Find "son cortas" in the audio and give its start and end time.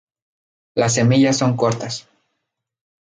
1.37-2.09